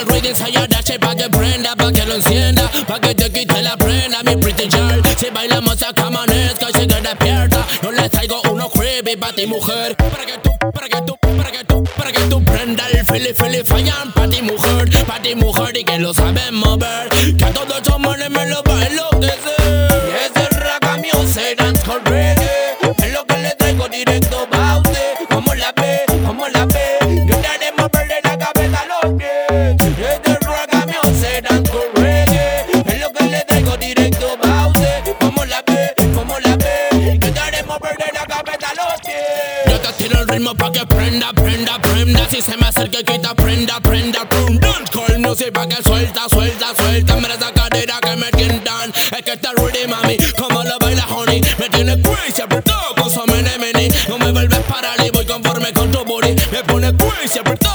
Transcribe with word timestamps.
ensayada, 0.00 0.82
che, 0.82 0.98
pa' 0.98 1.14
que 1.14 1.28
prenda, 1.28 1.74
pa' 1.76 1.92
que 1.92 2.04
lo 2.06 2.14
encienda, 2.14 2.70
pa' 2.86 2.98
que 3.00 3.14
te 3.14 3.30
quite 3.30 3.62
la 3.62 3.76
prenda, 3.76 4.22
mi 4.22 4.36
pretty 4.36 4.68
girl. 4.68 5.02
Si 5.18 5.30
bailamos 5.30 5.82
hasta 5.82 6.06
amanezca 6.06 6.70
y 6.70 6.80
sigue 6.80 7.00
despierta, 7.00 7.66
no 7.82 7.92
le 7.92 8.08
traigo 8.08 8.40
unos 8.50 8.72
creepy 8.72 9.16
pa' 9.16 9.32
ti, 9.32 9.46
mujer. 9.46 9.96
Para 9.96 10.24
que 10.24 10.38
tú, 10.38 10.50
para 10.72 10.88
que 10.88 11.02
tú, 11.02 11.16
para 11.36 11.50
que 11.50 11.64
tú, 11.64 11.84
para 11.96 12.12
que 12.12 12.20
tú 12.22 12.44
prenda 12.44 12.88
el 12.88 13.04
fili, 13.04 13.34
fili, 13.34 13.62
fallan 13.64 14.12
pa' 14.12 14.28
ti, 14.28 14.42
mujer, 14.42 14.88
pa' 15.06 15.20
ti, 15.20 15.34
mujer, 15.34 15.76
y 15.76 15.84
que 15.84 15.98
lo 15.98 16.14
saben 16.14 16.54
mover. 16.54 17.08
Que 17.36 17.44
a 17.44 17.52
todos 17.52 17.80
esos 17.80 17.98
manes 17.98 18.30
me 18.30 18.46
lo 18.48 18.62
va 18.62 18.78
a 18.78 18.86
enloquecer. 18.86 19.88
Y 20.08 20.38
ese 20.38 20.48
raga 20.58 20.96
music, 20.96 21.58
dance 21.58 21.82
Ritmo 40.32 40.54
pa' 40.54 40.72
que 40.72 40.86
prenda, 40.86 41.30
prenda, 41.34 41.78
prenda. 41.78 42.26
Si 42.30 42.40
se 42.40 42.56
me 42.56 42.66
acerca 42.66 43.02
quita, 43.02 43.34
prenda, 43.34 43.78
prenda, 43.80 44.24
pum. 44.24 44.58
Dance 44.58 44.90
call 44.90 45.18
music 45.18 45.52
pa' 45.52 45.66
que 45.66 45.82
suelta, 45.82 46.26
suelta, 46.26 46.74
suelta. 46.74 47.16
Mira 47.16 47.34
esa 47.34 47.52
cadera 47.52 48.00
que 48.00 48.16
me 48.16 48.30
tientan. 48.30 48.90
Es 49.14 49.22
que 49.22 49.32
está 49.32 49.52
rudy, 49.52 49.86
mami, 49.86 50.16
como 50.38 50.62
lo 50.62 50.78
baila, 50.78 51.04
honey. 51.06 51.42
Me 51.58 51.68
tiene 51.68 52.00
crazy, 52.00 52.40
apretado 52.40 52.94
con 52.94 53.10
su 53.10 53.20
mene, 53.26 53.58
mene. 53.58 53.90
No 54.08 54.16
me 54.16 54.32
vuelves 54.32 54.60
parar 54.60 54.96
y 55.04 55.10
voy 55.10 55.26
conforme 55.26 55.70
con 55.74 55.90
tu 55.90 56.02
booty. 56.02 56.34
Me 56.50 56.64
pone 56.64 56.96
crazy, 56.96 57.38
apretado. 57.38 57.72